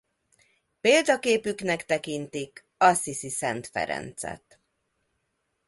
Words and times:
Példaképüknek 0.81 1.85
tekintik 1.85 2.65
Assisi 2.77 3.29
Szent 3.29 3.67
Ferencet. 3.67 4.59